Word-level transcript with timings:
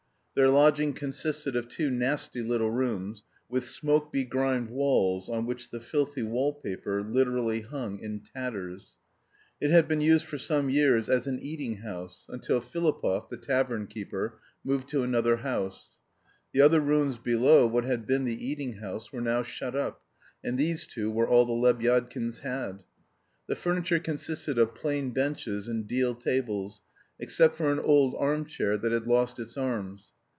Their 0.33 0.47
lodging 0.49 0.93
consisted 0.93 1.57
of 1.57 1.67
two 1.67 1.91
nasty 1.91 2.41
little 2.41 2.71
rooms, 2.71 3.25
with 3.49 3.67
smoke 3.67 4.13
begrimed 4.13 4.69
walls 4.69 5.27
on 5.29 5.45
which 5.45 5.71
the 5.71 5.81
filthy 5.81 6.23
wall 6.23 6.53
paper 6.53 7.03
literally 7.03 7.61
hung 7.63 7.99
in 7.99 8.21
tatters. 8.21 8.91
It 9.59 9.71
had 9.71 9.89
been 9.89 9.99
used 9.99 10.25
for 10.25 10.37
some 10.37 10.69
years 10.69 11.09
as 11.09 11.27
an 11.27 11.39
eating 11.41 11.79
house, 11.79 12.27
until 12.29 12.61
Filipov, 12.61 13.27
the 13.27 13.35
tavern 13.35 13.87
keeper, 13.87 14.39
moved 14.63 14.87
to 14.87 15.03
another 15.03 15.35
house. 15.35 15.97
The 16.53 16.61
other 16.61 16.79
rooms 16.79 17.17
below 17.17 17.67
what 17.67 17.83
had 17.83 18.07
been 18.07 18.23
the 18.23 18.45
eating 18.47 18.75
house 18.77 19.11
were 19.11 19.19
now 19.21 19.43
shut 19.43 19.75
up, 19.75 20.01
and 20.41 20.57
these 20.57 20.87
two 20.87 21.11
were 21.11 21.27
all 21.27 21.45
the 21.45 21.51
Lebyadkins 21.51 22.39
had. 22.39 22.83
The 23.47 23.57
furniture 23.57 23.99
consisted 23.99 24.57
of 24.57 24.75
plain 24.75 25.09
benches 25.11 25.67
and 25.67 25.85
deal 25.89 26.15
tables, 26.15 26.81
except 27.19 27.57
for 27.57 27.69
an 27.69 27.79
old 27.79 28.15
arm 28.17 28.45
chair 28.45 28.77
that 28.77 28.93
had 28.93 29.05
lost 29.07 29.37
its 29.37 29.57
arms. 29.57 30.13